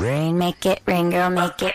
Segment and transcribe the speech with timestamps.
[0.00, 1.74] Rain, make it, rain girl, make it.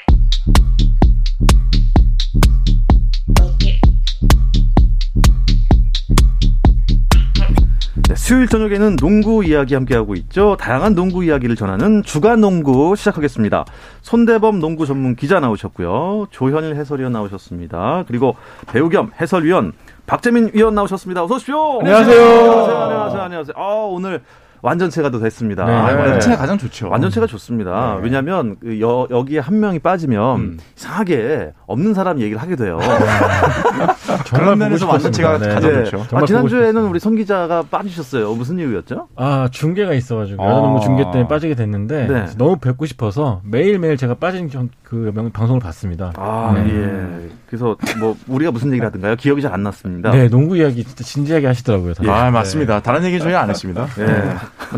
[8.08, 10.58] 네, 수요일 저녁에는 농구 이야기 함께하고 있죠.
[10.60, 13.66] 다양한 농구 이야기를 전하는 주간 농구 시작하겠습니다.
[14.02, 16.28] 손대범 농구 전문 기자 나오셨고요.
[16.32, 18.06] 조현일 해설위원 나오셨습니다.
[18.08, 18.36] 그리고
[18.72, 19.74] 배우 겸 해설위원
[20.08, 21.24] 박재민 위원 나오셨습니다.
[21.24, 21.80] 어서 오십시오.
[21.82, 22.22] 안녕하세요.
[22.22, 22.78] 안녕하세요.
[22.78, 23.22] 안녕하세요.
[23.22, 23.56] 안녕하세요.
[23.56, 24.24] 아, 오늘
[24.66, 25.66] 완전체가 또 됐습니다.
[25.66, 26.90] 네, 아, 완전체가 가장 좋죠.
[26.90, 27.96] 완전체가 좋습니다.
[27.98, 28.02] 네.
[28.04, 30.58] 왜냐하면 그 여, 여기에 한 명이 빠지면 음.
[30.78, 32.80] 이상하게 없는 사람 얘기를 하게 돼요.
[34.34, 35.54] 그런 면에서 완전체가 네.
[35.54, 35.84] 가장 네.
[35.86, 36.06] 좋죠.
[36.18, 38.34] 아, 지난주에는 우리 손 기자가 빠지셨어요.
[38.34, 39.08] 무슨 이유였죠?
[39.16, 40.50] 아 중계가 있어가지고 아.
[40.50, 42.26] 여자농구 중계 때문에 빠지게 됐는데 네.
[42.38, 46.12] 너무 뵙고 싶어서 매일 매일 제가 빠진 경- 그 명- 방송을 봤습니다.
[46.18, 46.70] 아, 네.
[46.76, 47.30] 예.
[47.48, 49.16] 그래서 뭐 우리가 무슨 얘기를 하든가요?
[49.16, 50.12] 기억이 잘 안 났습니다.
[50.12, 51.94] 네 농구 이야기 진짜 진지하게 하시더라고요.
[51.94, 52.10] 다들.
[52.10, 52.82] 아 맞습니다.
[52.82, 53.88] 다른 얘기 저희 안 했습니다.
[54.00, 54.06] 예.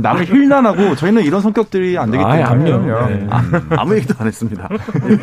[0.01, 2.71] 남을 힐난하고 저희는 이런 성격들이 안 되기 아예 때문에.
[2.73, 3.09] 압력.
[3.09, 3.27] 네.
[3.77, 4.67] 아 무 얘기도 안 했습니다.
[5.09, 5.17] 예.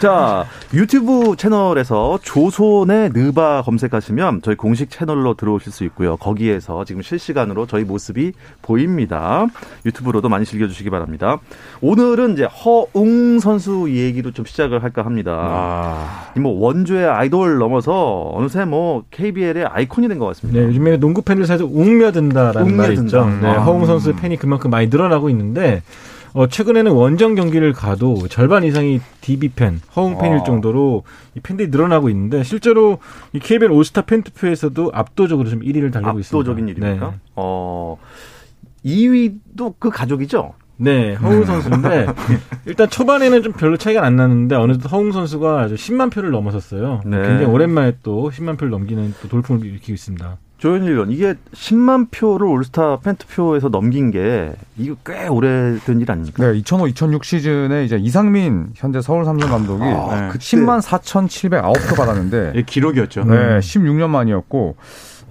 [0.00, 6.16] 자, 유튜브 채널에서 조선의 느바 검색하시면 저희 공식 채널로 들어오실 수 있고요.
[6.16, 9.46] 거기에서 지금 실시간으로 저희 모습이 보입니다.
[9.84, 11.38] 유튜브로도 많이 즐겨주시기 바랍니다.
[11.80, 15.32] 오늘은 이제 허웅 선수 얘기로 좀 시작을 할까 합니다.
[15.38, 20.60] 아, 이뭐 원조의 아이돌 넘어서 어느새 뭐 KBL의 아이콘이 된 것 같습니다.
[20.60, 22.94] 네, 요즘에 농구 팬들 사이에서 웅며든다라는 말이.
[22.94, 23.28] 있죠.
[23.40, 23.62] 네, 아.
[23.62, 25.82] 허웅 선수의 팬이 그만큼 많이 늘어나고 있는데
[26.34, 30.42] 어, 최근에는 원정 경기를 가도 절반 이상이 DB 팬, 허웅 팬일 아.
[30.44, 31.04] 정도로
[31.36, 32.98] 이 팬들이 늘어나고 있는데 실제로
[33.32, 36.36] 이 KBL 올스타 팬 투표에서도 압도적으로 좀 1위를 달리고 있습니다.
[36.38, 37.10] 압도적인 일입니까?
[37.10, 37.16] 네.
[37.36, 37.98] 어,
[38.84, 40.54] 2위도 그 가족이죠?
[40.78, 42.06] 네, 허웅 선수인데
[42.66, 47.02] 일단 초반에는 좀 별로 차이가 안 났는데 어느덧 허웅 선수가 아주 10만 표를 넘어섰어요.
[47.04, 47.18] 네.
[47.18, 50.38] 굉장히 오랜만에 또 10만 표를 넘기는 또 돌풍을 일으키고 있습니다.
[50.62, 56.52] 조현일 의원, 이게 10만 표를 올스타 팬투표에서 넘긴 게 이거 꽤 오래된 일 아닙니까?
[56.52, 60.38] 네, 2005, 2006 시즌에 이제 이상민 현재 서울 삼성 감독이 아, 그 그때.
[60.38, 63.24] 10만 4,709표 받았는데 예, 기록이었죠.
[63.24, 64.76] 네, 16년 만이었고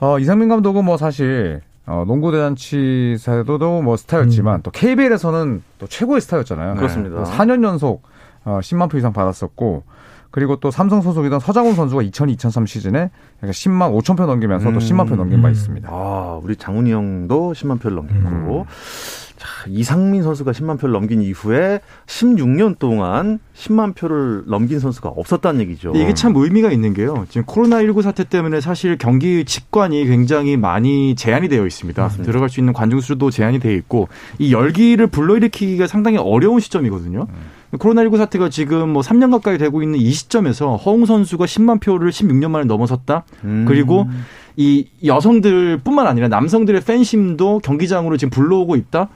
[0.02, 6.76] 어, 이상민 감독은 뭐 사실 어, 농구 대잔치사에도 뭐 스타였지만 또 KBL에서는 또 최고의 스타였잖아요.
[6.76, 7.24] 그렇습니다.
[7.24, 8.04] 4년 연속
[8.44, 9.84] 어, 10만 표 이상 받았었고
[10.32, 14.78] 그리고 또 삼성 소속이던 서장훈 선수가 2002, 2003 시즌에 약간 10만 5천 표 넘기면서 또
[14.78, 14.80] 음.
[14.80, 15.52] 10만 표 넘긴 바 음.
[15.54, 15.90] 있습니다.
[15.92, 18.60] 아, 우리 장훈이 형도 10만 표를 넘겼고.
[18.62, 18.66] 음.
[19.42, 25.94] 자, 이상민 선수가 10만 표를 넘긴 이후에 16년 동안 10만 표를 넘긴 선수가 없었다는 얘기죠.
[25.96, 27.26] 이게 참 의미가 있는 게요.
[27.28, 32.00] 지금 코로나19 사태 때문에 사실 경기 직관이 굉장히 많이 제한이 되어 있습니다.
[32.00, 32.32] 맞습니다.
[32.32, 37.26] 들어갈 수 있는 관중 수도 제한이 되어 있고 이 열기를 불러일으키기가 상당히 어려운 시점이거든요.
[37.74, 42.52] 코로나19 사태가 지금 뭐 3년 가까이 되고 있는 이 시점에서 허웅 선수가 10만 표를 16년
[42.52, 43.24] 만에 넘어섰다.
[43.44, 43.66] 음.
[43.68, 44.08] 그리고
[44.56, 49.10] 이 여성들뿐만 아니라 남성들의 팬심도 경기장으로 지금 불러오고 있다.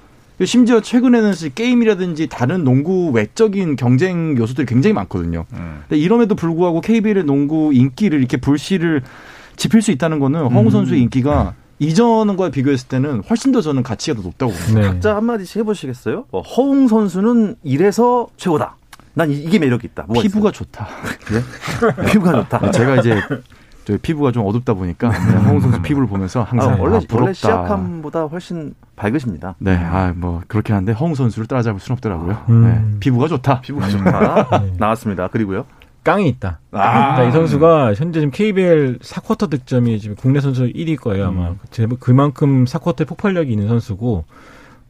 [0.44, 5.46] 심지어 최근에는 게임이라든지 다른 농구 외적인 경쟁 요소들이 굉장히 많거든요.
[5.53, 5.81] 음.
[5.88, 9.01] 근데 이럼에도 불구하고 KBL의 농구 인기를 이렇게 불씨를
[9.56, 10.47] 지필 수 있다는 거는 음.
[10.53, 14.79] 허웅 선수의 인기가 이전과 비교했을 때는 훨씬 더 저는 가치가 더 높다고 봅니다.
[14.81, 14.88] 네.
[14.88, 16.25] 각자 한마디씩 해보시겠어요?
[16.31, 18.75] 어, 허웅 선수는 이래서 최고다.
[19.13, 20.06] 난 이- 이게 매력이 있다.
[20.22, 20.88] 피부가 좋다.
[21.29, 21.44] 있어요?
[22.12, 22.72] 피부가 좋다.
[22.72, 23.17] 제가 이제
[23.85, 27.16] 저 피부가 좀 어둡다 보니까 네, 허웅 선수 피부를 보면서 항상 아, 원래 아, 부럽다.
[27.18, 29.56] 원래 시작함보다 훨씬 밝으십니다.
[29.59, 32.38] 네, 아, 뭐 그렇긴 한데 허웅 선수를 따라잡을 수는 없더라고요.
[32.50, 32.63] 음.
[32.63, 33.62] 네, 피부가 좋다.
[33.62, 34.50] 피부가 좋다.
[34.66, 34.73] 네.
[34.78, 35.28] 나왔습니다.
[35.28, 35.66] 그리고요.
[36.03, 36.59] 깡이 있다.
[36.72, 37.16] 아.
[37.16, 41.53] 그러니까 이 선수가 현재 지금 KBL 4쿼터 득점이 지금 국내 선수 1위일 거예요 아마.
[41.72, 44.25] 제- 그만큼 4쿼터에 폭발력이 있는 선수고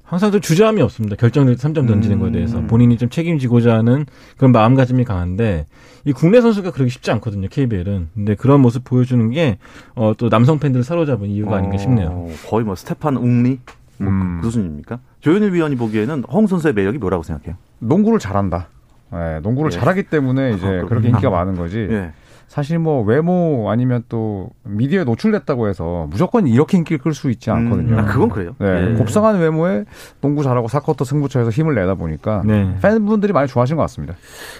[0.05, 1.15] 항상 좀 주저함이 없습니다.
[1.15, 4.05] 결정적 3점 던지는 거에 대해서 본인이 좀 책임지고자 하는
[4.37, 5.65] 그런 마음가짐이 강한데
[6.05, 7.47] 이 국내 선수가 그렇게 쉽지 않거든요.
[7.49, 8.09] KBL은.
[8.13, 9.57] 근데 그런 모습 보여주는 게
[9.95, 12.09] 어, 또 남성 팬들을 사로잡은 이유가 아닌가 싶네요.
[12.09, 13.59] 어, 거의 뭐 스테판 웅리
[13.97, 14.39] 뭐 음.
[14.41, 14.99] 그 수준입니까?
[15.21, 17.55] 조현일 위원이 보기에는 허웅 선수의 매력이 뭐라고 생각해요?
[17.79, 18.67] 농구를 잘한다.
[19.13, 19.77] 예, 농구를 예.
[19.77, 20.87] 잘하기 때문에 이제 그렇군요.
[20.89, 21.87] 그렇게 인기가 많은 거지.
[21.89, 22.11] 예.
[22.47, 27.95] 사실 뭐 외모 아니면 또 미디어에 노출됐다고 해서 무조건 이렇게 인기를 끌 수 있지 않거든요.
[27.95, 28.55] 음, 아, 그건 그래요.
[28.59, 28.93] 네, 예.
[28.95, 29.83] 곱상한 외모에
[30.21, 32.77] 농구 잘하고 사쿼터 승부처에서 힘을 내다 보니까 네.
[32.81, 34.15] 팬분들이 많이 좋아하신 것 같습니다.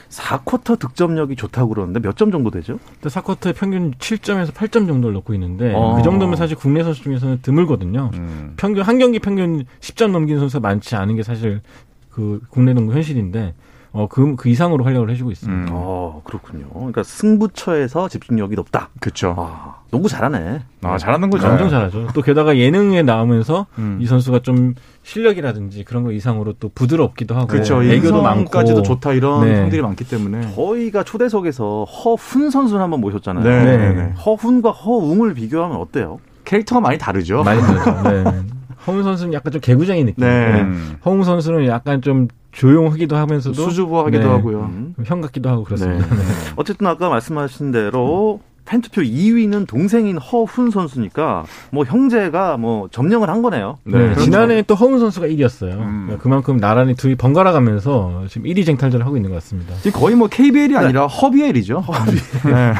[0.09, 2.79] 4쿼터 득점력이 좋다고 그러는데 몇 점 정도 되죠?
[3.01, 5.95] 근데 4쿼터에 평균 7점에서 8점 정도를 넣고 있는데 어.
[5.95, 8.09] 그 정도면 사실 국내 선수 중에서는 드물거든요.
[8.13, 8.53] 음.
[8.57, 11.61] 평균 한 경기 평균 10점 넘기는 선수가 많지 않은 게 사실
[12.09, 13.53] 그 국내 농구 현실인데
[13.95, 15.71] 어, 그, 그 이상으로 활약을 해주고 있습니다.
[15.71, 15.73] 음.
[15.73, 16.67] 어, 그렇군요.
[16.67, 18.89] 그러니까 승부처에서 집중력이 높다.
[18.99, 19.33] 그렇죠.
[19.37, 20.59] 아, 농구 잘하네.
[20.83, 21.47] 아, 잘하는 거죠.
[21.47, 22.07] 엄청 잘하죠.
[22.13, 23.97] 또 게다가 예능에 나오면서 음.
[24.01, 27.81] 이 선수가 좀 실력이라든지 그런 거 이상으로 또 부드럽기도 하고 그렇죠.
[27.81, 29.55] 애교도 많고 인성까지도 좋다 이런 네.
[29.55, 30.53] 성들이 많기 때문에.
[30.53, 33.43] 저희가 초대석에서 허훈 선수를 한번 모셨잖아요.
[33.45, 33.93] 네.
[33.93, 34.13] 네.
[34.25, 36.19] 허훈과 허웅을 비교하면 어때요?
[36.43, 37.43] 캐릭터가 많이 다르죠.
[37.43, 38.09] 많이 들었죠.
[38.09, 38.23] 네.
[38.85, 40.23] 허웅 선수는 약간 좀 개구쟁이 느낌.
[40.23, 40.61] 네.
[40.61, 40.97] 음.
[41.05, 44.29] 허웅 선수는 약간 좀 조용하기도 하면서도 수줍어하기도 네.
[44.29, 44.59] 하고요.
[44.61, 44.95] 음.
[45.05, 46.07] 형 같기도 하고 그렇습니다.
[46.07, 46.21] 네.
[46.55, 53.77] 어쨌든 아까 말씀하신 대로 팬투표 2위는 동생인 허훈 선수니까 뭐 형제가 뭐 점령을 한 거네요.
[53.83, 54.21] 네, 그렇죠.
[54.21, 55.71] 지난해 또 허웅 선수가 1위였어요.
[55.73, 56.17] 음.
[56.19, 59.75] 그만큼 나란히 둘이 번갈아 가면서 지금 1위 쟁탈전을 하고 있는 것 같습니다.
[59.81, 61.79] 지금 거의 뭐 KBL이 아니라 허비엘이죠.
[61.79, 62.11] 허비.
[62.49, 62.73] 네.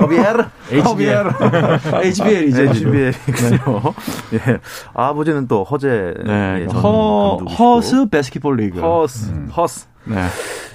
[0.00, 0.44] 허비에르.
[0.70, 1.30] HBL.
[2.04, 2.62] HBL이죠.
[2.62, 3.94] HBL이군요.
[4.34, 4.58] 예.
[4.94, 6.66] 아버지는 또 허재 네.
[6.66, 7.36] 허.
[7.36, 8.80] 허스 베스킷볼 리그.
[8.80, 9.32] 허스.
[9.56, 9.86] 허스.
[10.04, 10.26] 네.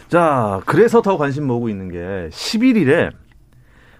[0.10, 3.12] 자, 그래서 더 관심 모으고 있는 게 11일에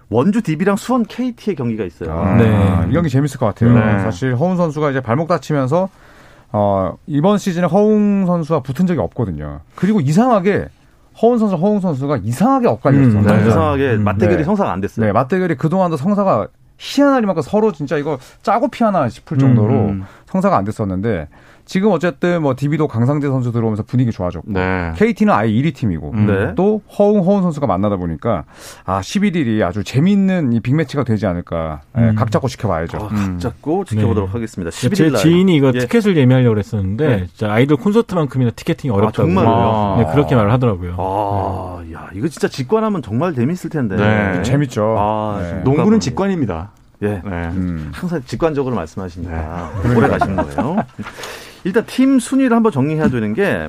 [0.08, 2.12] 원주 DB랑 수원 KT의 경기가 있어요.
[2.12, 2.86] 아, 네.
[2.88, 3.72] 이 경기 재밌을 것 같아요.
[3.74, 3.98] 네.
[4.00, 5.88] 사실 허웅 선수가 이제 발목 다치면서
[6.52, 9.60] 어, 이번 시즌에 허웅 선수와 붙은 적이 없거든요.
[9.74, 10.68] 그리고 이상하게
[11.20, 13.20] 허웅 선수, 허웅 선수가 이상하게 엇갈렸어요.
[13.20, 13.36] 음, 네.
[13.36, 13.48] 네.
[13.48, 14.44] 이상하게 음, 맞대결이 네.
[14.44, 15.06] 성사가 안 됐어요.
[15.06, 16.48] 네, 맞대결이 그동안도 성사가
[16.78, 20.04] 희한하리만큼 서로 진짜 이거 짜고 피하나 싶을 정도로 음.
[20.26, 21.28] 성사가 안 됐었는데
[21.66, 24.92] 지금 어쨌든 뭐 DB도 강상재 선수 들어오면서 분위기 좋아졌고 네.
[24.96, 26.26] KT는 아예 1위 팀이고 음.
[26.26, 26.54] 네.
[26.54, 28.44] 또 허웅 허웅 선수가 만나다 보니까
[28.84, 32.14] 아 11일이 아주 재밌는 이 빅매치가 되지 않을까 예, 음.
[32.14, 32.98] 각 잡고 지켜봐야죠.
[32.98, 34.32] 아, 각 잡고 지켜보도록 네.
[34.34, 34.70] 하겠습니다.
[34.70, 35.20] 제 11일 날.
[35.20, 35.80] 지인이 이거 예.
[35.80, 37.26] 티켓을 예매하려고 했었는데 네.
[37.26, 39.26] 진짜 아이돌 콘서트만큼이나 티켓팅이 어렵다고.
[39.28, 39.96] 정말로요?
[39.98, 40.94] 네, 그렇게 말을 하더라고요.
[40.98, 43.96] 아, 야, 이거 진짜 직관하면 정말 재밌을 텐데.
[43.96, 44.42] 네.
[44.42, 44.94] 재밌죠.
[44.98, 45.50] 아, 네.
[45.50, 46.70] 좀 농구는 못 직관입니다.
[47.02, 47.08] 예.
[47.08, 47.22] 네.
[47.24, 47.90] 음.
[47.92, 49.94] 항상 직관적으로 말씀하시니까 네.
[49.96, 50.76] 오래 가시는 거예요.
[51.66, 53.68] 일단 팀 순위를 한번 정리해야 되는 게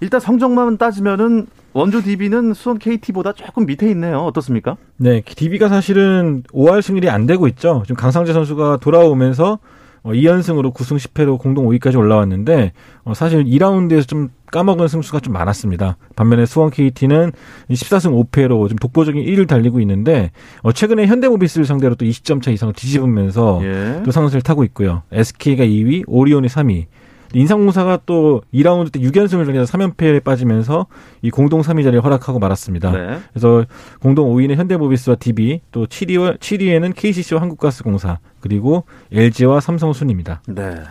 [0.00, 4.20] 일단 성적만 따지면은 원주 DB는 수원 KT보다 조금 밑에 있네요.
[4.20, 4.78] 어떻습니까?
[4.96, 7.82] 네, DB가 사실은 5할 승률이 안 되고 있죠.
[7.84, 9.58] 지금 강상재 선수가 돌아오면서
[10.04, 12.72] 어, 2연승으로 9승 10패로 공동 5위까지 올라왔는데
[13.04, 15.98] 어, 사실 2라운드에서 좀 까먹은 승수가 좀 많았습니다.
[16.16, 17.32] 반면에 수원 KT는
[17.70, 20.30] 14승 5패로 좀 독보적인 1위를 달리고 있는데
[20.62, 24.02] 어, 최근에 현대모비스를 상대로 또 20점 차 이상을 뒤집으면서 예.
[24.02, 25.02] 또 상승을 타고 있고요.
[25.12, 26.86] SK가 2위, 오리온이 3위.
[27.38, 30.86] 인상공사가 또 2라운드 때 6연승을 달리다 3연패에 빠지면서
[31.22, 32.92] 이 공동 3위 자리를 허락하고 말았습니다.
[32.92, 33.18] 네.
[33.32, 33.64] 그래서
[34.00, 40.42] 공동 5위는 현대모비스와 DB, 또 7위, 7위에는 KCC와 한국가스공사, 그리고 LG와 삼성 순입니다.
[40.46, 40.82] 네.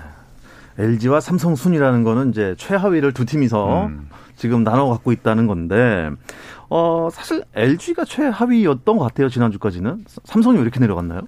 [0.77, 4.09] LG와 삼성 순이라는 거는 이제 최하위를 두 팀이서 음.
[4.35, 6.09] 지금 나눠 갖고 있다는 건데
[6.69, 11.21] 어 사실 LG가 최하위였던 것 같아요 지난주까지는 삼성이 왜 이렇게 내려갔나요?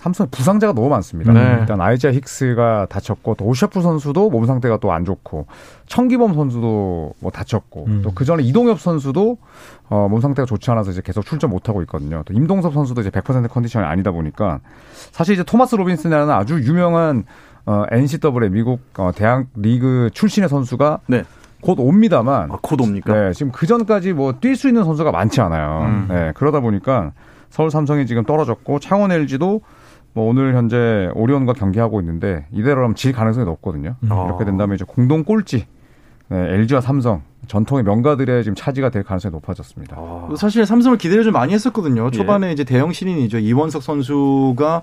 [0.00, 1.30] 삼성 부상자가 너무 많습니다.
[1.30, 1.58] 네.
[1.60, 5.46] 일단 아이제아 힉스가 다쳤고 또 오셰푸 선수도 몸 상태가 또 안 좋고
[5.88, 8.00] 천기범 선수도 뭐 다쳤고 음.
[8.02, 9.36] 또그 전에 이동엽 선수도
[9.90, 12.22] 어, 몸 상태가 좋지 않아서 이제 계속 출전 못 하고 있거든요.
[12.24, 14.60] 또 임동섭 선수도 이제 100% 컨디션이 아니다 보니까
[15.12, 17.24] 사실 이제 토마스 로빈슨이라는 아주 유명한
[17.66, 21.24] 어, NCAA 미국 어, 대학 리그 출신의 선수가 네.
[21.60, 23.12] 곧 옵니다만 아, 곧 옵니까?
[23.12, 25.84] 네, 지금 그 전까지 뭐 뛸 수 있는 선수가 많지 않아요.
[25.84, 26.06] 음.
[26.08, 27.12] 네, 그러다 보니까
[27.50, 29.60] 서울 삼성이 지금 떨어졌고 창원 LG도
[30.12, 33.96] 뭐 오늘 현재 오리온과 경기하고 있는데 이대로라면 질 가능성이 높거든요.
[34.02, 34.08] 음.
[34.26, 35.66] 이렇게 된다면 이제 공동 꼴찌
[36.28, 39.96] 네, LG와 삼성 전통의 명가들의 지금 차지가 될 가능성이 높아졌습니다.
[39.98, 41.54] 아, 사실 삼성을 기대를 좀 많이 예.
[41.54, 42.10] 했었거든요.
[42.10, 43.38] 초반에 이제 대형 신인이죠.
[43.38, 44.82] 이원석 선수가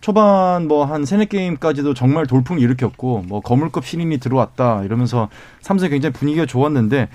[0.00, 5.28] 초반 뭐 한 세네 게임까지도 정말 돌풍을 일으켰고 뭐 거물급 신인이 들어왔다 이러면서
[5.60, 7.08] 삼성이 굉장히 분위기가 좋았는데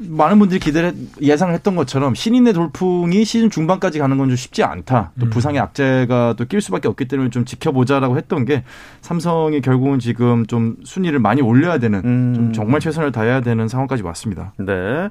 [0.00, 4.62] 많은 분들이 기대를 했- 예상을 했던 것처럼 신인의 돌풍이 시즌 중반까지 가는 건 좀 쉽지
[4.62, 5.12] 않다.
[5.18, 5.30] 또 음.
[5.30, 8.62] 부상의 악재가 또 낄 수밖에 없기 때문에 좀 지켜보자라고 했던 게
[9.00, 12.32] 삼성이 결국은 지금 좀 순위를 많이 올려야 되는 음.
[12.34, 14.52] 좀 정말 최선을 다해야 되는 상황까지 왔습니다.
[14.58, 15.08] 네.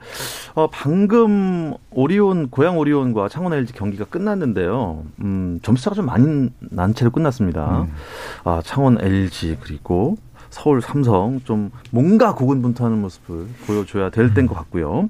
[0.56, 5.04] 어, 방금 오리온 고양 오리온과 창원 LG 경기가 끝났는데요.
[5.22, 7.82] 음, 점수차가 좀 많이 난 채로 끝났습니다.
[7.88, 7.94] 음.
[8.44, 10.16] 아, 창원 LG 그리고
[10.50, 15.10] 서울 삼성 좀 뭔가 고군분투하는 모습을 보여줘야 될 때인 것 같고요.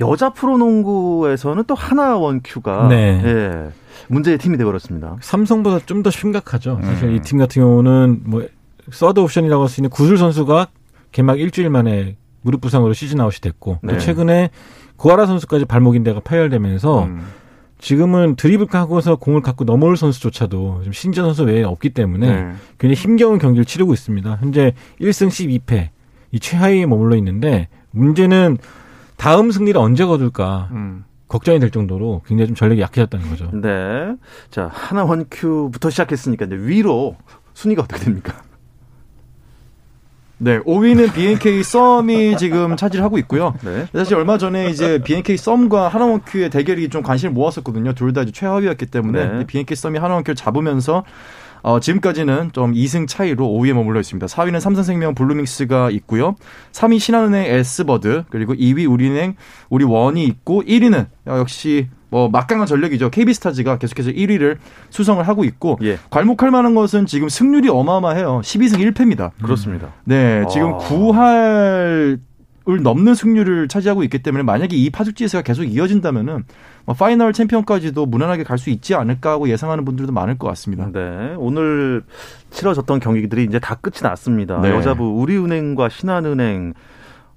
[0.00, 3.20] 여자 프로농구에서는 또 하나 원큐가 네.
[3.24, 3.70] 예,
[4.08, 5.16] 문제의 팀이 되어버렸습니다.
[5.20, 6.78] 삼성보다 좀 더 심각하죠.
[6.82, 7.16] 사실 음.
[7.16, 8.46] 이팀 같은 경우는 뭐
[8.90, 10.68] 서드 옵션이라고 할 수 있는 구슬 선수가
[11.12, 13.94] 개막 일주일 만에 무릎 부상으로 시즌 아웃이 됐고 네.
[13.94, 14.50] 또 최근에
[14.96, 17.26] 고아라 선수까지 발목 인대가 파열되면서 음.
[17.78, 22.52] 지금은 드리블 하고서 공을 갖고 넘어올 선수조차도 지금 신재 선수 외에 없기 때문에 네.
[22.78, 24.38] 굉장히 힘겨운 경기를 치르고 있습니다.
[24.40, 25.88] 현재 1승 12패
[26.32, 28.58] 이 최하위에 머물러 있는데 문제는
[29.16, 31.04] 다음 승리를 언제 거둘까 음.
[31.28, 33.50] 걱정이 될 정도로 굉장히 좀 전력이 약해졌다는 거죠.
[33.52, 34.14] 네.
[34.50, 37.16] 자, 하나 원큐부터 시작했으니까 이제 위로
[37.54, 38.42] 순위가 어떻게 됩니까?
[40.38, 43.54] 네, 5위는 BNK 썸이 지금 차지하고 있고요.
[43.64, 43.86] 네.
[43.92, 47.92] 사실 얼마 전에 이제 BNK 썸과 하나원큐의 대결이 좀 관심을 모았었거든요.
[47.94, 49.46] 둘다 최하위였기 때문에 네.
[49.46, 51.04] BNK 썸이 하나원큐를 잡으면서
[51.62, 54.26] 어, 지금까지는 좀 2승 차이로 5위에 머물러 있습니다.
[54.26, 56.36] 4위는 삼성생명 블루밍스가 있고요.
[56.72, 59.34] 3위 신한은행 S버드 그리고 2위 우리은행
[59.68, 63.10] 우리WON이 있고 1위는 역시 뭐 막강한 전력이죠.
[63.10, 64.56] KB스타즈가 계속해서 1위를
[64.90, 65.98] 수성을 하고 있고 예.
[66.10, 68.40] 괄목할 만한 것은 지금 승률이 어마어마해요.
[68.42, 69.30] 12승 1패입니다.
[69.42, 69.88] 그렇습니다.
[70.04, 70.78] 네, 지금 아.
[70.78, 72.18] 9할
[72.70, 76.44] 을 넘는 승률을 차지하고 있기 때문에 만약에 이 파죽지세가 계속 이어진다면은
[76.84, 80.90] 뭐 final 챔피언까지도 무난하게 갈 수 있지 않을까 하고 예상하는 분들도 많을 것 같습니다.
[80.92, 81.34] 네.
[81.38, 82.02] 오늘
[82.50, 84.60] 치러졌던 경기들이 이제 다 끝이 났습니다.
[84.60, 84.68] 네.
[84.70, 86.74] 여자부 우리은행과 신한은행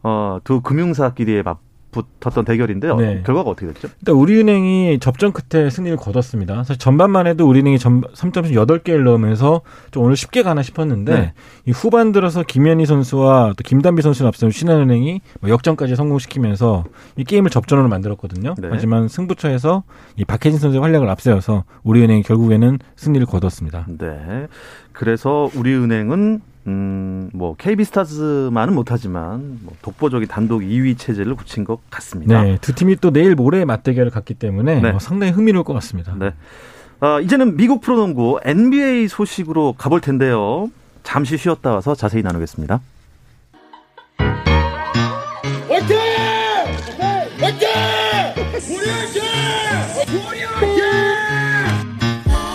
[0.04, 1.60] 어, 두 금융사끼리의 맞
[1.92, 2.96] 붙었던 대결인데요.
[2.96, 3.22] 네.
[3.26, 3.90] 결과가 어떻게 됐죠?
[4.00, 6.64] 일단 우리은행이 접전 끝에 승리를 거뒀습니다.
[6.64, 11.34] 사실 전반만 해도 우리은행이 점, 3점슛 8개를 넣으면서 좀 오늘 쉽게 가나 싶었는데 네.
[11.66, 16.86] 이 후반 들어서 김연희 선수와 또 김단비 선수를 앞세운 신한은행이 뭐 역전까지 성공시키면서
[17.18, 18.56] 이 게임을 접전으로 만들었거든요.
[18.58, 18.70] 네.
[18.72, 19.84] 하지만 승부처에서
[20.16, 23.86] 이 박혜진 선수의 활약을 앞세워서 우리은행이 결국에는 승리를 거뒀습니다.
[23.88, 24.48] 네.
[24.94, 32.44] 그래서 우리은행은 음, 뭐 KB스타즈만은 못하지만 뭐 독보적인 단독 2위 체제를 굳힌 것 같습니다.
[32.44, 34.90] 네, 두 팀이 또 내일 모레 맞대결을 갖기 때문에 네.
[34.92, 36.14] 어, 상당히 흥미로울 것 같습니다.
[36.18, 36.34] 네.
[37.00, 40.70] 아, 이제는 미국 프로농구 NBA 소식으로 가볼 텐데요.
[41.04, 42.80] 잠시 쉬었다 와서 자세히 나누겠습니다.
[45.68, 45.98] 화이팅!
[47.40, 47.70] 화이팅!
[48.70, 49.22] 우리 화이팅!
[50.30, 50.84] 우리 화이팅!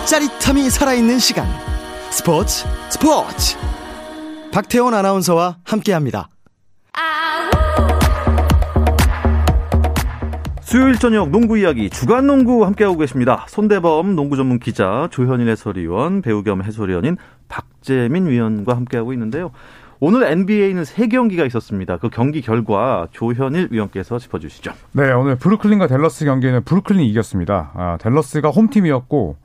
[0.05, 1.45] 짜릿함이 살아있는 시간
[2.11, 3.57] 스포츠 스포츠
[4.57, 6.29] 박태원 아나운서와 함께합니다.
[10.61, 13.45] 수요일 저녁 농구 이야기 주간 농구 함께하고 계십니다.
[13.49, 19.51] 손대범 농구 전문 기자, 조현일 해설위원, 배우 겸 해설위원인 박재민 위원과 함께하고 있는데요.
[19.99, 21.97] 오늘 NBA는 세 경기가 있었습니다.
[21.97, 24.73] 그 경기 결과 조현일 위원께서 짚어주시죠.
[24.93, 27.73] 네, 오늘 브루클린과 댈러스 경기는 브루클린이 이겼습니다.
[27.75, 29.37] 아, 댈러스가 홈팀이었고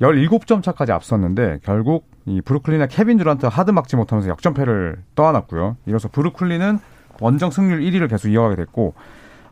[0.00, 5.76] 17점 차까지 앞섰는데 결국 이 브루클린의 케빈 듀란트 하드 막지 못하면서 역전패를 떠안았고요.
[5.86, 6.78] 이로써 브루클린은
[7.20, 8.94] 원정 승률 1위를 계속 이어가게 됐고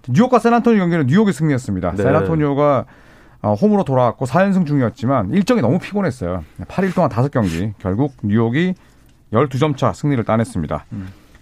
[0.09, 1.91] 뉴욕과 샌안토니오 경기는 뉴욕이 승리했습니다.
[1.93, 2.03] 네.
[2.03, 2.85] 샌안토니오가
[3.43, 6.45] 어, 홈으로 돌아왔고 4연승 중이었지만 일정이 너무 피곤했어요.
[6.63, 7.73] 8일 동안 5경기.
[7.79, 8.75] 결국 뉴욕이
[9.33, 10.85] 12점 차 승리를 따냈습니다.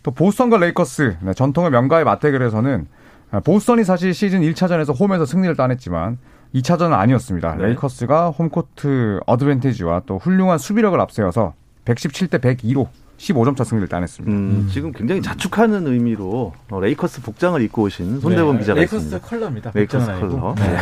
[0.02, 2.86] 또 보스턴과 레이커스 네, 전통의 명가의 맞대결에서는
[3.30, 6.18] 아, 보스턴이 사실 시즌 1차전에서 홈에서 승리를 따냈지만
[6.54, 7.54] 2차전은 아니었습니다.
[7.56, 7.66] 네.
[7.68, 12.88] 레이커스가 home court advantage와 또 훌륭한 수비력을 앞세워서 117대 102로
[13.18, 14.32] 15점 차 승리를 따냈습니다.
[14.36, 19.26] 음, 지금 굉장히 자축하는 의미로 어, 레이커스 복장을 입고 오신 손대범 네, 기자가 레이커스 있습니다.
[19.28, 19.70] 컬러입니다.
[19.74, 20.06] 레이커스.
[20.06, 20.54] 컬러.
[20.56, 20.78] 네.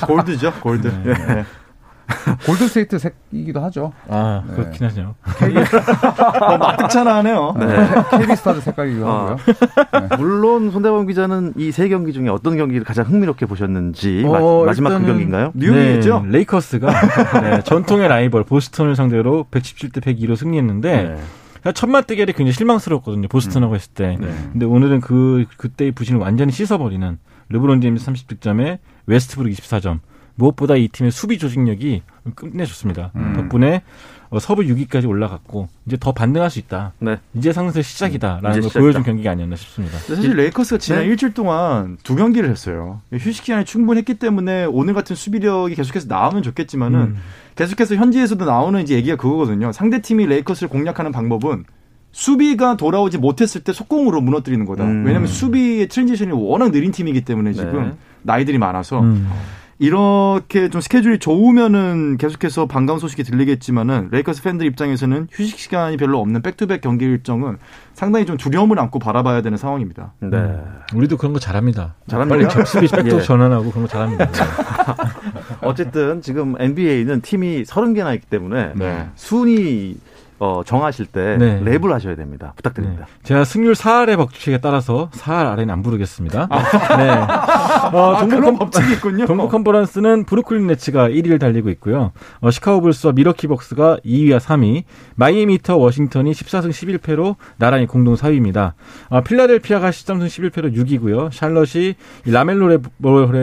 [0.06, 0.88] gold죠, gold.
[0.88, 1.44] 네.
[2.46, 3.92] 골든스테이트 색이기도 하죠.
[4.08, 5.14] 아 그렇긴 하죠.
[6.38, 7.54] 뭐 마뜩찬하네요.
[8.10, 9.20] KB스타즈 색깔이기도 아.
[9.30, 9.36] 하고요.
[10.18, 15.06] 물론 손대범 기자는 이 세 경기 중에 어떤 경기를 가장 흥미롭게 보셨는지 어, 마, 지막그
[15.06, 15.52] 경기인가요?
[15.54, 16.20] 뉴욕이겠죠?
[16.26, 16.92] 네, 레이커스가
[17.40, 21.16] 네, 전통의 라이벌 보스턴을 상대로 117대 102로 승리했는데
[21.64, 21.72] 네.
[21.72, 23.28] 첫 맞대결이 굉장히 실망스러웠거든요.
[23.28, 24.16] 보스턴하고 했을 때.
[24.20, 24.28] 네.
[24.52, 27.18] 근데 오늘은 그 그때의 부진을 완전히 씻어버리는
[27.48, 30.00] 르브론 제임스 30득점에 웨스트브룩 24점.
[30.34, 32.02] 무엇보다 이 팀의 수비 조직력이
[32.34, 33.12] 끝내줬습니다.
[33.36, 33.82] 덕분에
[34.32, 36.94] 어, 서부 6위까지 올라갔고 이제 더 반등할 수 있다.
[37.00, 37.18] 네.
[37.34, 38.80] 이제 상승의 시작이다라는 이제 걸 시작이다.
[38.80, 39.98] 보여준 경기가 아니었나 싶습니다.
[39.98, 41.08] 사실 레이커스가 지난 네.
[41.08, 43.02] 일주일 동안 두 경기를 했어요.
[43.12, 47.16] 휴식 기간이 충분했기 때문에 오늘 같은 수비력이 계속해서 나오면 좋겠지만은 음.
[47.56, 49.70] 계속해서 현지에서도 나오는 이제 얘기가 그거거든요.
[49.70, 51.64] 상대 팀이 레이커스를 공략하는 방법은
[52.12, 54.84] 수비가 돌아오지 못했을 때 속공으로 무너뜨리는 거다.
[54.84, 55.04] 음.
[55.04, 57.92] 왜냐하면 수비의 transition이 워낙 느린 팀이기 때문에 지금 네.
[58.22, 59.28] 나이들이 많아서 음.
[59.82, 66.40] 이렇게 좀 스케줄이 좋으면은 계속해서 반가운 소식이 들리겠지만은 레이커스 팬들 입장에서는 휴식 시간이 별로 없는
[66.40, 67.58] back-to-back 경기 일정은
[67.92, 70.12] 상당히 좀 두려움을 안고 바라봐야 되는 상황입니다.
[70.20, 70.60] 네.
[70.94, 71.96] 우리도 그런 거 잘합니다.
[72.06, 72.48] 잘합니까?
[72.48, 73.22] 빨리 수비 back도 예.
[73.22, 74.30] 전환하고 그런 거 잘합니다.
[75.62, 79.08] 어쨌든 지금 NBA는 팀이 30개나 있기 때문에 네.
[79.16, 79.96] 순위
[80.42, 81.60] 어, 정하실 때 네.
[81.60, 82.52] 랩을 하셔야 됩니다.
[82.56, 83.06] 부탁드립니다.
[83.06, 83.12] 네.
[83.22, 86.48] 제가 승률 4할의 법칙에 따라서 4할 아래는 안 부르겠습니다.
[86.98, 87.10] 네.
[87.96, 89.26] 어, 아, 동부 그런 컨- 법칙이 있군요.
[89.26, 92.10] 동부 컨퍼런스는 브루클린 네츠가 1위를 달리고 있고요.
[92.40, 94.82] 어, 시카고 불스와 밀워키 벅스가 2위와 3위,
[95.14, 98.72] 마이애미 히트와 워싱턴이 14승 11패로 나란히 공동 4위입니다.
[99.10, 101.30] 어, 필라델피아가 13승 11패로 6위고요.
[101.30, 101.94] 샬럿이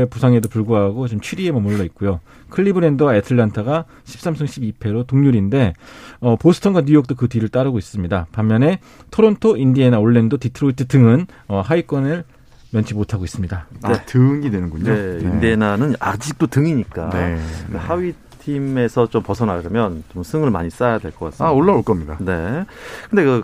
[0.01, 2.19] 의 부상에도 불구하고 지금 7위에 머물러 있고요.
[2.49, 4.43] 클리브랜드와 애틀란타가 13승
[4.79, 5.73] 12패로 동률인데
[6.19, 8.27] 어, 보스턴과 뉴욕도 그 뒤를 따르고 있습니다.
[8.31, 8.79] 반면에
[9.11, 12.23] 토론토, 인디애나, 올랜도, 디트로이트 등은 어, 하위권을
[12.71, 13.67] 면치 못하고 있습니다.
[13.81, 14.93] 아, 등이 되는군요.
[14.93, 17.39] 네, 인디애나는 아직도 등이니까 네.
[17.71, 21.47] 그 하위 팀에서 좀 벗어나려면 좀 승을 많이 쌓아야 될 것 같습니다.
[21.47, 22.17] 아, 올라올 겁니다.
[22.19, 22.65] 네.
[23.09, 23.43] 근데 그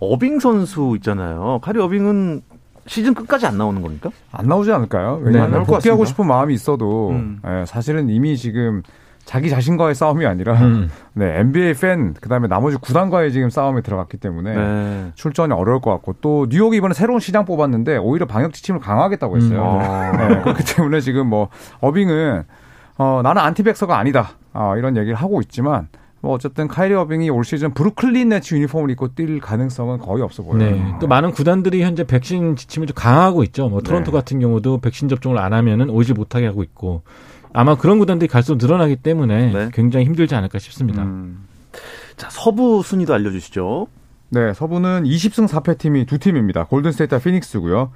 [0.00, 1.60] 어빙 선수 있잖아요.
[1.62, 2.42] 카이리 어빙은
[2.86, 4.10] 시즌 끝까지 안 나오는 겁니까?
[4.32, 5.16] 안 나오지 않을까요?
[5.18, 6.04] 네, 왜냐하면 것 복귀하고.
[6.04, 7.40] 싶은 마음이 있어도 음.
[7.46, 8.82] 예, 사실은 이미 지금
[9.24, 10.90] 자기 자신과의 싸움이 아니라 음.
[11.14, 15.12] 네, NBA 팬 그다음에 나머지 구단과의 지금 싸움에 들어갔기 때문에 네.
[15.14, 19.62] 출전이 어려울 것 같고 또 뉴욕이 이번에 새로운 시장 뽑았는데 오히려 방역 지침을 강화하겠다고 했어요.
[19.62, 19.80] 음.
[19.80, 20.28] 아.
[20.28, 21.48] 네, 그렇기 때문에 지금 뭐
[21.80, 22.44] 어빙은
[22.98, 25.88] 어, 나는 안티백서가 아니다 아, 이런 얘기를 하고 있지만
[26.24, 30.58] 뭐 어쨌든 카이리 어빙이 올 시즌 브루클린 네츠 유니폼을 입고 뛸 가능성은 거의 없어 보여요.
[30.58, 30.94] 네.
[30.98, 33.68] 또 많은 구단들이 현재 백신 지침을 좀 강화하고 있죠.
[33.68, 34.16] 뭐 토론토 네.
[34.16, 37.02] 같은 경우도 백신 접종을 안 하면은 오질 못하게 하고 있고
[37.52, 39.68] 아마 그런 구단들이 갈수록 늘어나기 때문에 네.
[39.74, 41.02] 굉장히 힘들지 않을까 싶습니다.
[41.02, 41.46] 음.
[42.16, 43.86] 자, 서부 순위도 알려주시죠.
[44.30, 46.64] 네, 서부는 20승 4패 팀이 두 팀입니다.
[46.64, 47.92] 골든스테이트와 피닉스고요.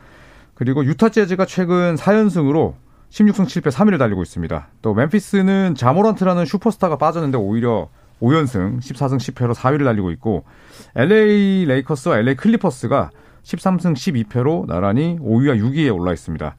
[0.53, 2.75] 그리고 유타 재즈가 최근 4연승으로
[3.11, 4.69] 16승 7패 3위를 달리고 있습니다.
[4.83, 7.89] 또 멤피스는 자 모란트라는 슈퍼스타가 빠졌는데 오히려
[8.21, 10.45] 5연승 14승 10패로 4위를 달리고 있고
[10.97, 13.11] LA 레이커스와 LA 클리퍼스가
[13.43, 16.57] 13승 12패로 나란히 5위와 6위에 올라 있습니다.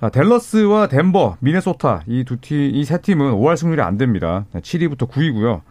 [0.00, 4.44] 자, 댈러스와 덴버, 미네소타 이 두 팀, 이 세 팀은 5할 승률이 안 됩니다.
[4.54, 5.62] 7위부터 9위고요.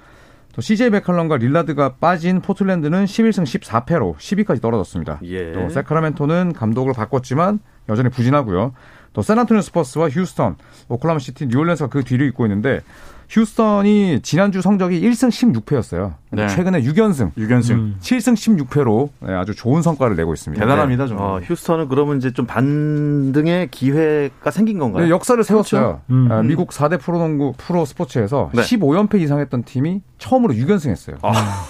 [0.56, 5.20] 또 CJ 맥칼럼과 릴라드가 빠진 포틀랜드는 11승 14패로 10위까지 떨어졌습니다.
[5.24, 5.52] 예.
[5.52, 8.74] 또 새크라멘토는 감독을 바꿨지만 여전히 부진하고요.
[9.14, 10.56] 또 샌안토니오 스퍼스와 휴스턴,
[10.90, 12.82] 오클라호마 시티, 뉴올리언스가 그 뒤를 잇고 있는데
[13.30, 16.14] 휴스턴이 지난주 성적이 1승 16패였어요.
[16.32, 16.48] 네.
[16.50, 17.72] 최근에 6연승, 6연승.
[17.72, 17.96] 음.
[18.00, 18.34] 7승
[18.68, 20.64] 16패로 네, 아주 좋은 성과를 내고 있습니다.
[20.64, 21.18] 대단합니다, 좀.
[21.20, 25.06] 어, 휴스턴은 그러면 이제 좀 반등의 기회가 생긴 건가요?
[25.06, 26.02] 네, 역사를 세웠어요.
[26.10, 26.32] 음.
[26.32, 28.62] 아, 미국 4대 프로농구 프로 스포츠에서 네.
[28.62, 31.18] 15연패 이상 했던 팀이 처음으로 6연승했어요.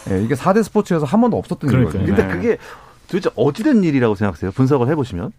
[0.10, 1.70] 네, 이게 4대 스포츠에서 한 번도 없었던.
[1.72, 2.06] 일이거든요.
[2.06, 2.34] 근데 네.
[2.34, 2.58] 그게
[3.08, 4.52] 도대체 어찌된 일이라고 생각하세요?
[4.52, 5.32] 분석을 해보시면.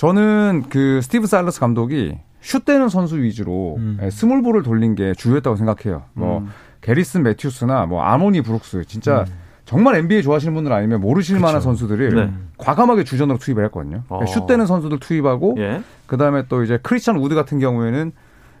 [0.00, 3.98] 저는 그 스티븐 사일러스 감독이 슛 되는 선수 위주로 음.
[4.00, 6.04] 예, small ball을 돌린 게 주효했다고 생각해요.
[6.14, 6.48] 뭐 음.
[6.80, 9.32] 개리슨 매튜스나 뭐 아마니 브룩스 진짜 음.
[9.66, 12.32] 정말 NBA 좋아하시는 분들 아니면 모르실 만한 선수들을 네.
[12.56, 14.04] 과감하게 주전으로 투입을 했거든요.
[14.08, 14.24] 어.
[14.24, 15.82] 슛 되는 선수들 투입하고 예.
[16.06, 18.12] 그다음에 또 이제 크리스찬 우드 같은 경우에는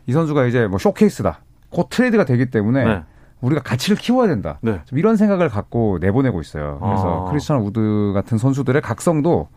[0.08, 1.40] 이 선수가 이제 뭐 쇼케이스다.
[1.70, 3.02] 곧 트레이드가 되기 때문에 네.
[3.40, 4.58] 우리가 가치를 키워야 된다.
[4.60, 4.82] 네.
[4.84, 6.78] 좀 이런 생각을 갖고 내보내고 있어요.
[6.82, 7.30] 그래서 아.
[7.30, 9.48] 크리스찬 우드 같은 선수들의 각성도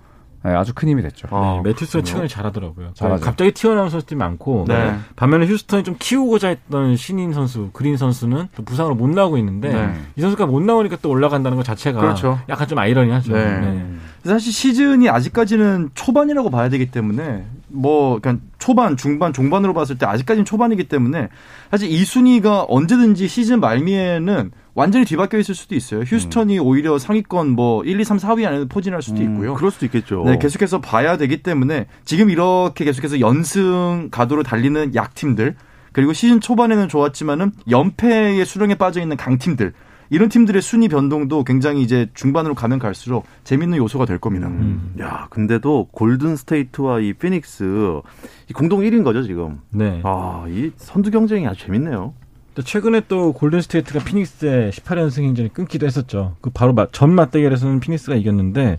[0.45, 1.27] 예, 아주 큰 힘이 됐죠.
[1.31, 2.91] 아, 네, 매튜스가 최근에 잘하더라고요.
[2.95, 3.23] 잘하죠.
[3.23, 4.93] 갑자기 튀어나온 선수들이 많고 네.
[5.15, 9.93] 반면에 휴스턴이 좀 키우고자 했던 신인 선수 그린 선수는 또 부상으로 못 나오고 있는데 네.
[10.17, 12.39] 이 선수가 못 나오니까 또 올라간다는 것 자체가 그렇죠.
[12.49, 13.33] 약간 좀 아이러니하죠.
[13.33, 13.59] 네.
[13.59, 13.85] 네.
[14.25, 20.45] 사실 시즌이 아직까지는 초반이라고 봐야 되기 때문에 뭐 그냥 초반, 중반, 종반으로 봤을 때 아직까지는
[20.45, 21.29] 초반이기 때문에
[21.71, 26.01] 사실 이 순위가 언제든지 시즌 말미에는 완전히 뒤바뀌어 있을 수도 있어요.
[26.01, 29.51] 휴스턴이 오히려 상위권 뭐 1, 2, 3, 4위 안에 포진할 수도 있고요.
[29.51, 30.23] 음, 그럴 수도 있겠죠.
[30.25, 35.55] 네, 계속해서 봐야 되기 때문에 지금 이렇게 계속해서 연승 가도로 달리는 약팀들
[35.91, 39.73] 그리고 시즌 초반에는 좋았지만은 연패의 수렁에 빠져 있는 강팀들
[40.09, 44.47] 이런 팀들의 순위 변동도 굉장히 이제 중반으로 가면 갈수록 재밌는 요소가 될 겁니다.
[44.47, 44.93] 음.
[44.99, 48.01] 야, 근데도 골든 스테이트와 이 피닉스
[48.49, 49.61] 이 공동 1위인 거죠, 지금.
[49.69, 50.01] 네.
[50.03, 52.13] 아, 이 선두 경쟁이 아주 재밌네요.
[52.55, 56.35] 또 최근에 또 골든 스테이트가 피닉스의 18연승 행진이 끊기도 했었죠.
[56.41, 58.77] 그 바로 마- 전 맞대결에서는 피닉스가 이겼는데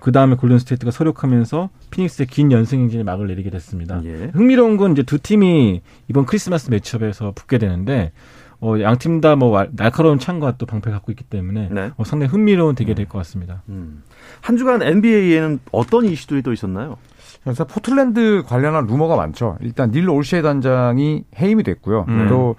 [0.00, 4.02] 그 다음에 골든 스테이트가 설욕하면서 피닉스의 긴 연승 행진에 막을 내리게 됐습니다.
[4.04, 4.30] 예.
[4.34, 8.12] 흥미로운 건 이제 두 팀이 이번 크리스마스 matchup에서 붙게 되는데
[8.60, 11.90] 어, 양 팀 다 뭐 날카로운 창과 또 방패 갖고 있기 때문에 네.
[11.96, 13.62] 어, 상당히 흥미로운 대결이 될 것 같습니다.
[13.68, 14.02] 음.
[14.40, 16.96] 한 주간 NBA에는 어떤 이슈들이 또 있었나요?
[17.44, 19.56] 그래서 포틀랜드 관련한 루머가 많죠.
[19.60, 22.06] 일단 닐 올셰이 단장이 해임이 됐고요.
[22.08, 22.26] 음.
[22.28, 22.56] 또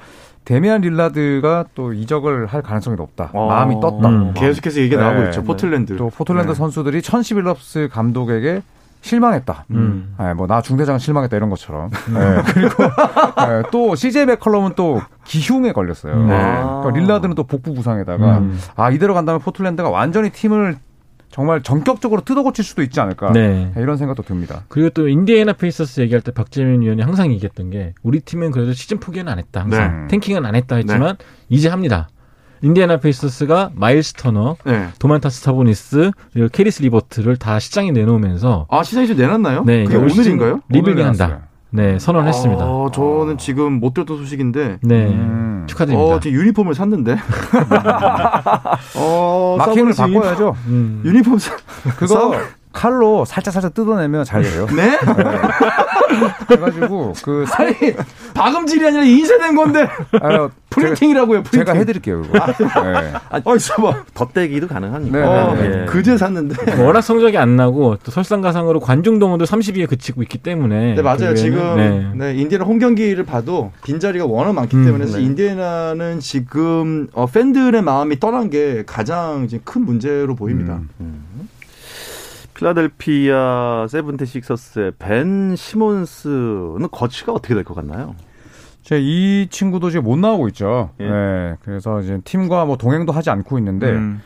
[0.48, 3.32] 데미안 릴라드가 또 이적을 할 가능성이 높다.
[3.34, 3.48] 어.
[3.48, 4.08] 마음이 떴다.
[4.08, 4.34] 음.
[4.34, 5.42] 계속해서 얘기가 네, 나오고 있죠.
[5.42, 5.46] 네.
[5.46, 5.98] 포틀랜드.
[5.98, 6.56] 또 포틀랜드 네.
[6.56, 8.62] 선수들이 천시 빌럽스 감독에게
[9.02, 9.66] 실망했다.
[9.72, 10.16] 음.
[10.18, 11.90] 네, 뭐 나 중대장 실망했다 이런 것처럼.
[11.90, 12.82] 네, 그리고
[13.46, 16.14] 네, 또 CJ 맥컬럼은 또 기흉에 걸렸어요.
[16.14, 16.28] 음.
[16.28, 16.36] 네.
[16.36, 16.80] 아.
[16.82, 18.58] 그러니까 릴라드는 또 복부 부상에다가 음.
[18.78, 20.78] 아 이대로 간다면 포틀랜드가 완전히 팀을
[21.30, 23.32] 정말 전격적으로 뜯어고칠 수도 있지 않을까.
[23.32, 23.72] 네.
[23.76, 24.64] 네, 이런 생각도 듭니다.
[24.70, 29.00] 그리고 또 인디애나 페이서스 얘기할 때 박재민 위원이 항상 얘기했던 게 우리 팀은 그래도 시즌
[29.00, 29.62] 포기는 안 했다.
[29.62, 30.08] 항상 네.
[30.08, 31.18] tanking은 안 했다 했지만
[31.50, 32.10] 이제 합니다.
[32.64, 34.88] 인디애나 페이서스가 마일스 터너, 네.
[34.98, 39.64] 도만타스 사보니스, 그리고 캐리스 르버트를 다 시장에 내놓으면서 아 시장이 좀 내놨나요?
[39.66, 40.62] 네, 그게 오늘인가요?
[40.70, 41.28] 리빌딩 오늘 한다.
[41.28, 41.48] 나왔어요.
[41.70, 42.64] 네, 선언했습니다.
[42.64, 44.80] 아, 저는 지금 못 들었던 소식인데.
[44.82, 45.57] 네, 음.
[45.68, 46.16] 축하드립니다.
[46.16, 47.18] 어, 지금 유니폼을 샀는데.
[48.96, 50.56] 어, marking을 사보니스 유니폼- 바꿔야죠.
[50.68, 51.02] 음.
[51.06, 51.56] 유니폼 사.
[51.98, 52.34] 그거
[52.74, 54.68] 칼로 살짝 살짝 뜯어내면 잘 돼요.
[54.76, 54.98] 네?
[56.48, 57.74] 그래가지고 그 아니,
[58.34, 59.88] 박음질이 아니라 인쇄된 건데.
[60.22, 61.66] 아, 제가, printing이라고요, printing.
[61.66, 62.22] 제가 해드릴게요.
[62.22, 62.46] 그거.
[62.84, 63.14] 네.
[63.44, 64.04] 어, 있어봐.
[64.14, 65.18] 덧대기도 가능하니까.
[65.18, 65.86] 네, 어, 네, 예.
[65.86, 66.82] 그제 샀는데.
[66.84, 71.34] 워낙 성적이 안 나고 또 설상가상으로 관중 동원도 30위에 그치고 있기 때문에 네, 맞아요.
[71.34, 72.12] 지금, 네.
[72.34, 72.40] 네.
[72.40, 75.22] 인디애나 홈 경기를 봐도 빈 자리가 워낙 많기 음, 때문에 네.
[75.22, 80.80] 인디애나는 지금 어, 팬들의 마음이 떠난 게 가장 이제 큰 문제로 보입니다.
[81.00, 81.17] 음.
[82.58, 88.16] 필라델피아 세븐티식서스의 벤 시몬스는 거치가 어떻게 될 것 같나요?
[88.84, 90.92] 제이 친구도 지금 못 나오고 있죠.
[91.02, 91.06] 예.
[91.06, 91.56] 예.
[91.62, 94.22] 그래서 이제 팀과 뭐 동행도 하지 않고 있는데 음.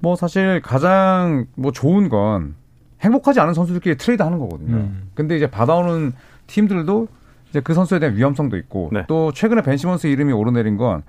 [0.00, 2.54] 뭐 사실 가장 뭐 좋은 건
[3.00, 4.76] 행복하지 않은 선수들끼리 트레이드 하는 거거든요.
[4.76, 5.10] 음.
[5.14, 6.12] 근데 이제 받아오는
[6.46, 7.08] 팀들도
[7.50, 9.04] 이제 그 선수에 대한 위험성도 있고 네.
[9.08, 11.02] 또 최근에 벤 시몬스 이름이 오르내린 건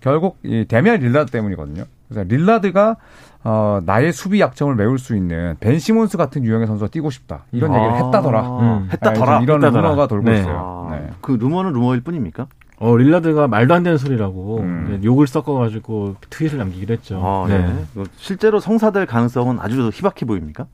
[0.00, 1.84] 결국 이 데미안 릴라드 때문이거든요.
[2.08, 2.96] 그래서 릴라드가
[3.42, 7.72] 어, 나의 수비 약점을 메울 수 있는 벤 시몬스 같은 유형의 선수가 뛰고 싶다 이런
[7.74, 8.40] 얘기를 했다더라.
[8.60, 8.88] 음.
[8.92, 9.38] 했다더라.
[9.38, 9.82] 아, 이런 했다더라.
[9.82, 10.40] 루머가 돌고 네.
[10.40, 10.88] 있어요.
[10.90, 11.10] 아, 네.
[11.20, 12.46] 그 루머는 루머일 뿐입니까?
[12.80, 14.94] 어, 릴라드가 말도 안 되는 소리라고 음.
[14.98, 17.20] 이제 욕을 섞어가지고 트윗을 남기기로 했죠.
[17.22, 17.84] 아, 네.
[17.94, 20.66] 그 실제로 성사될 가능성은 아주 희박해 보입니까?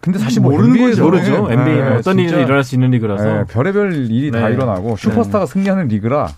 [0.00, 1.04] 근데 사실 뭐 모르는 거죠.
[1.04, 1.48] 모르죠.
[1.50, 3.24] NBA는 어떤 일이 진짜, 일어날 수 있는 리그라서.
[3.24, 4.54] 네, 별의별 일이 다 네.
[4.54, 6.28] 일어나고 슈퍼스타가 승리하는 리그라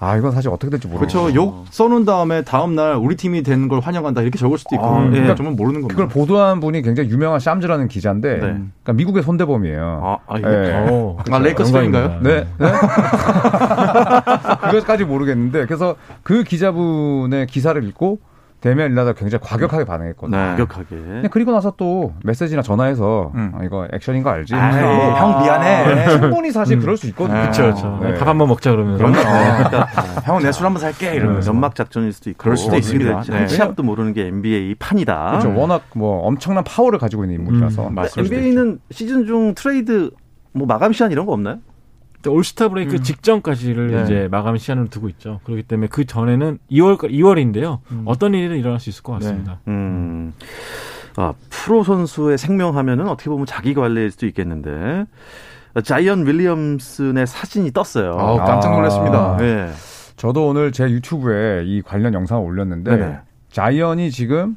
[0.00, 1.24] 아 이건 사실 어떻게 될지 모르겠어요.
[1.24, 1.34] 그렇죠.
[1.34, 4.86] 욕 써놓은 다음에 다음 날 우리 팀이 되는 걸 환영한다 이렇게 적을 수도 있고.
[4.86, 5.10] 아, 예.
[5.10, 5.94] 그러니까 정말 모르는 겁니다.
[5.94, 8.40] 그걸 보도한 분이 굉장히 유명한 샴즈라는 기자인데, 네.
[8.40, 10.00] 그러니까 미국의 손대범이에요.
[10.04, 10.86] 아, 아, 이게 네.
[10.88, 12.20] 어, 아, 레이커스 팬인가요?
[12.22, 12.46] 네.
[12.58, 12.68] 네?
[14.70, 18.20] 그것까지 모르겠는데, 그래서 그 기자분의 기사를 읽고
[18.60, 20.36] 데미안 릴라드가 굉장히 과격하게 반응했거든요.
[20.36, 20.44] 네.
[20.56, 20.86] 과격하게.
[20.96, 23.52] 근데 그리고 나서 또 메시지나 전화해서 음.
[23.54, 24.54] 아, 이거 액션인 거 알지?
[24.54, 26.08] 아이, 하면서 형 미안해.
[26.08, 27.36] 충분히 사실 그럴 수 있거든요.
[27.36, 27.42] 네.
[27.42, 27.98] 그렇죠, 그렇죠.
[28.02, 28.14] 네.
[28.14, 28.98] 밥 한번 먹자 그러면서.
[28.98, 29.20] 그런 거.
[30.24, 31.52] 형 내 술 한번 살게 이러면서.
[31.52, 32.42] 연막 작전일 수도 있고.
[32.42, 33.22] 그럴 수도 있습니다.
[33.22, 33.46] 네.
[33.46, 35.38] 시합도 모르는 게 NBA 판이다.
[35.38, 35.54] 그렇죠.
[35.54, 37.88] 워낙 뭐 엄청난 파워를 가지고 있는 인물이라서.
[37.88, 38.34] 음, 맞습니다.
[38.34, 40.10] NBA는 시즌 중 트레이드
[40.52, 41.58] 뭐 마감 시한 이런 거 없나요?
[42.26, 44.02] 올스타 브레이크 직전까지를 네.
[44.02, 45.40] 이제 마감 시한으로 두고 있죠.
[45.44, 47.78] 그렇기 때문에 그 전에는 2월 2월인데요.
[48.04, 49.60] 어떤 일이든 일어날 수 있을 것 같습니다.
[49.68, 50.32] 음.
[51.16, 55.04] 아, 프로 선수의 생명하면은 어떻게 보면 자기 관리일 수도 있겠는데.
[55.84, 58.16] 자이언 윌리엄슨의 사진이 떴어요.
[58.18, 59.34] 아우, 깜짝 놀랐습니다.
[59.34, 59.36] 아.
[59.36, 59.70] 네.
[60.16, 63.18] 저도 오늘 제 유튜브에 이 관련 영상을 올렸는데 네네.
[63.52, 64.56] 자이언이 지금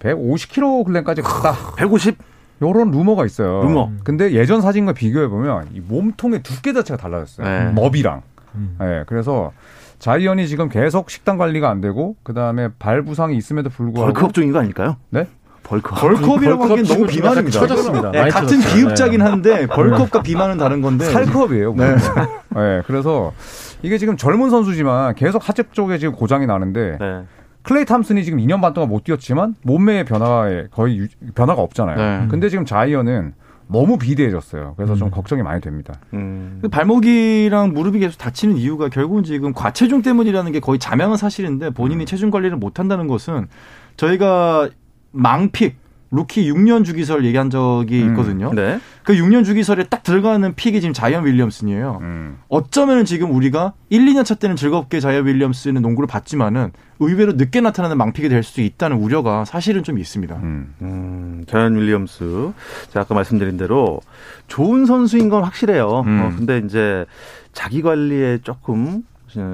[0.00, 1.74] 150kg까지 갔다.
[1.76, 2.18] 150?
[2.62, 3.62] 요런 루머가 있어요.
[3.62, 3.90] 루머.
[4.04, 7.46] 근데 예전 사진과 비교해 보면 이 몸통의 두께 자체가 달라졌어요.
[7.46, 7.72] 네.
[7.72, 8.22] 머비랑.
[8.54, 8.76] 음.
[8.80, 9.52] 예, 그래서
[9.98, 14.52] 자이언이 지금 계속 식단 관리가 안 되고 그다음에 발 부상이 있음에도 불구하고 bulk up 중인
[14.52, 14.96] 거 아닐까요?
[15.10, 15.26] 네?
[15.64, 16.00] 벌크업.
[16.00, 17.58] 벌크업이라고 벌크업 하기엔 너무 비만입니다.
[17.60, 18.10] 약간 처졌습니다.
[18.10, 18.58] 네, 같은.
[18.60, 19.24] 기읍자긴 네.
[19.24, 21.04] 한데 bulk up과 비만은 다른 건데.
[21.04, 21.74] 살크업이에요.
[21.74, 21.94] 네.
[22.54, 22.82] 네.
[22.86, 23.32] 그래서
[23.82, 27.22] 이게 지금 젊은 선수지만 계속 하체 쪽에 지금 고장이 나는데 네.
[27.68, 31.96] 클레이 탐슨이 지금 2년 반 동안 못 뛰었지만 몸매의 변화에 거의 유- 변화가 없잖아요.
[32.22, 32.26] 네.
[32.30, 33.34] 근데 지금 자이언은
[33.66, 34.72] 너무 비대해졌어요.
[34.78, 35.10] 그래서 좀 음.
[35.10, 35.92] 걱정이 많이 됩니다.
[36.14, 36.60] 음.
[36.62, 42.06] 그 발목이랑 무릎이 계속 다치는 이유가 결국은 지금 과체중 때문이라는 게 거의 자명한 사실인데 본인이
[42.06, 43.48] 체중 관리를 못 한다는 것은
[43.98, 44.70] 저희가
[45.12, 45.76] 망pick
[46.10, 48.08] 루키 6년 주기설 얘기한 적이 음.
[48.10, 48.52] 있거든요.
[48.54, 48.80] 네.
[49.04, 51.98] 그 6년 주기설에 딱 들어가는 pick이 지금 자이언 윌리엄슨이에요.
[52.00, 52.38] 음.
[52.48, 57.96] 어쩌면 지금 우리가 1, 2년 차 때는 즐겁게 자이언 윌리엄슨의 농구를 봤지만은 의외로 늦게 나타나는
[57.98, 60.34] 망픽이 될 수 있다는 우려가 사실은 좀 있습니다.
[60.36, 60.74] 음.
[60.80, 62.52] 음, 자이언 윌리엄스.
[62.88, 64.00] 제가 아까 말씀드린 대로
[64.46, 66.04] 좋은 선수인 건 확실해요.
[66.06, 66.20] 음.
[66.22, 67.04] 어, 근데 이제
[67.52, 69.02] 자기 관리에 조금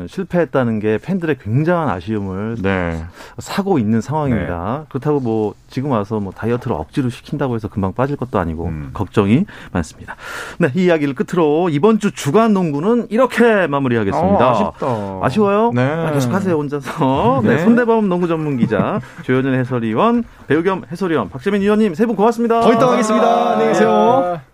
[0.08, 3.04] 실패했다는 게 팬들의 굉장한 아쉬움을 네.
[3.38, 4.86] 사고 있는 상황입니다.
[4.88, 8.90] 그렇다고 뭐 지금 와서 뭐 다이어트를 억지로 시킨다고 해서 금방 빠질 것도 아니고 음.
[8.94, 10.16] 걱정이 많습니다.
[10.58, 14.48] 네, 이 이야기를 끝으로 이번 주 주간 농구는 이렇게 마무리하겠습니다.
[14.48, 15.26] 어, 아쉽다.
[15.26, 15.72] 아쉬워요?
[15.74, 15.82] 네.
[15.82, 17.40] 아, 계속하세요 혼자서.
[17.44, 17.56] 네.
[17.56, 17.64] 네.
[17.64, 22.60] 손대범 농구 전문 기자, 조현현 해설위원, 배우 겸 해설위원, 박재민 위원님 세 분 고맙습니다.
[22.60, 23.50] 거의 떠가겠습니다.
[23.52, 24.53] 안녕히 계세요.